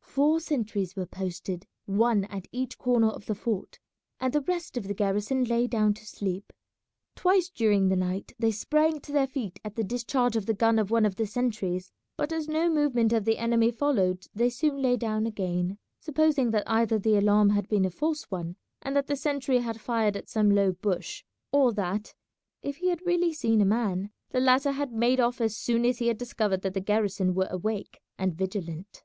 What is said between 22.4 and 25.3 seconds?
if he had really seen a man, the latter had made